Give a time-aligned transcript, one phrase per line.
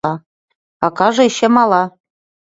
[0.85, 1.83] Акаже эше мала.